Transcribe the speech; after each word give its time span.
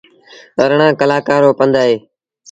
اَرڙآن 0.61 0.91
ڪلآنڪآن 0.99 1.39
رو 1.43 1.51
پنڌ 1.59 1.73
اهي۔ 1.81 1.95